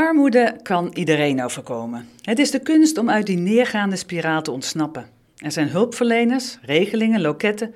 [0.00, 2.08] Armoede kan iedereen overkomen.
[2.22, 5.06] Het is de kunst om uit die neergaande spiraal te ontsnappen.
[5.36, 7.74] Er zijn hulpverleners, regelingen, loketten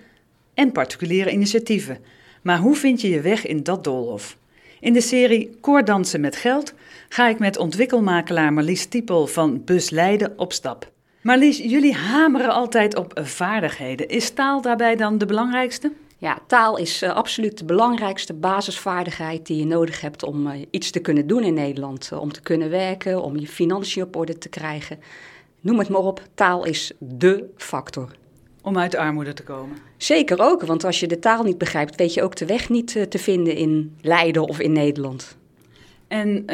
[0.54, 1.98] en particuliere initiatieven.
[2.42, 4.36] Maar hoe vind je je weg in dat doolhof?
[4.80, 6.74] In de serie Koordansen met geld
[7.08, 10.90] ga ik met ontwikkelmakelaar Marlies Tiepel van Bus Leiden op stap.
[11.20, 14.08] Marlies, jullie hameren altijd op vaardigheden.
[14.08, 15.92] Is taal daarbij dan de belangrijkste?
[16.24, 20.90] Ja, taal is uh, absoluut de belangrijkste basisvaardigheid die je nodig hebt om uh, iets
[20.90, 22.10] te kunnen doen in Nederland.
[22.12, 24.98] Uh, om te kunnen werken, om je financiën op orde te krijgen.
[25.60, 28.16] Noem het maar op, taal is dé factor.
[28.62, 29.76] Om uit de armoede te komen?
[29.96, 33.10] Zeker ook, want als je de taal niet begrijpt, weet je ook de weg niet
[33.10, 35.36] te vinden in Leiden of in Nederland.
[36.08, 36.44] En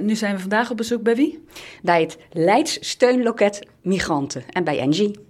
[0.00, 1.44] nu zijn we vandaag op bezoek bij wie?
[1.82, 5.25] Bij het Leids Steunloket Migranten en bij Engie.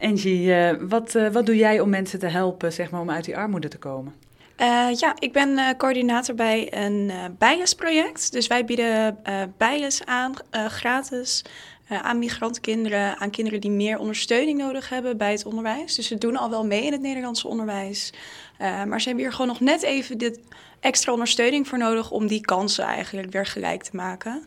[0.00, 3.24] Angie, uh, wat, uh, wat doe jij om mensen te helpen zeg maar, om uit
[3.24, 4.14] die armoede te komen?
[4.60, 8.32] Uh, ja, ik ben coördinator bij een bijlesproject.
[8.32, 9.18] Dus wij bieden
[9.56, 11.44] bijles aan, gratis,
[11.88, 15.94] aan migrantkinderen, aan kinderen die meer ondersteuning nodig hebben bij het onderwijs.
[15.94, 18.12] Dus ze doen al wel mee in het Nederlandse onderwijs.
[18.58, 20.40] maar ze hebben hier gewoon nog net even dit
[20.80, 24.42] extra ondersteuning voor nodig om die kansen eigenlijk weer gelijk te maken.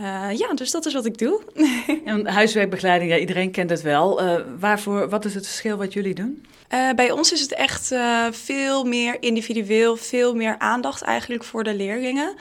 [0.00, 1.42] Uh, ja, dus dat is wat ik doe.
[2.04, 4.22] en huiswerkbegeleiding, ja, iedereen kent het wel.
[4.22, 6.46] Uh, waarvoor, wat is het verschil wat jullie doen?
[6.74, 7.94] Uh, bij ons is het echt
[8.30, 12.34] veel meer individueel, veel meer aandacht eigenlijk voor de leerlingen.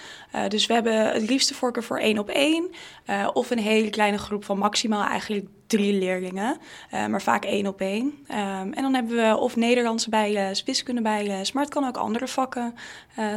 [0.47, 2.69] dus we hebben het liefste voorkeur voor één op één.
[3.33, 6.57] of een hele kleine groep van maximaal eigenlijk drie leerlingen,
[6.91, 8.05] maar vaak één op één.
[8.05, 12.27] Um, en dan hebben we of Nederlandse bijles, wiskunde bijles, maar het kan ook andere
[12.27, 12.75] vakken,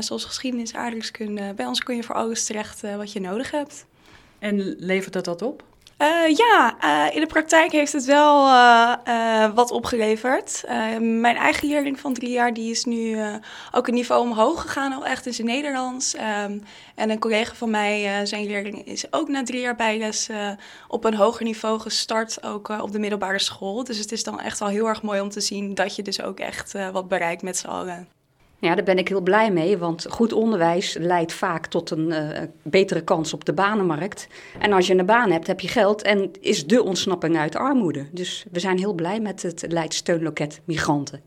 [0.01, 1.55] zoals geschiedenis, aardrijkskunde.
[1.55, 3.87] Bij ons kun je voor alles terecht wat je nodig hebt.
[4.39, 5.63] En levert dat dat op?
[5.99, 10.65] Uh, ja, uh, in de praktijk heeft het wel uh, wat opgeleverd.
[11.01, 13.19] mijn eigen leerling van drie jaar die is nu
[13.73, 16.15] ook een niveau omhoog gegaan, al echt in zijn Nederlands.
[16.15, 16.63] Um,
[16.95, 20.29] en een collega van mij, zijn leerling, is ook na drie jaar bijles
[20.89, 23.85] op een hoger niveau gestart, ook op de middelbare school.
[23.85, 26.23] Dus het is dan echt wel heel erg mooi om te zien dat je dus
[26.23, 28.18] ook echt wat bereikt met z'n allen.
[28.61, 32.29] Ja, daar ben ik heel blij mee, want goed onderwijs leidt vaak tot een uh,
[32.63, 34.29] betere kans op de banenmarkt.
[34.59, 38.07] En als je een baan hebt, heb je geld en is de ontsnapping uit armoede.
[38.13, 41.21] Dus we zijn heel blij met het Leids Steunloket Migranten.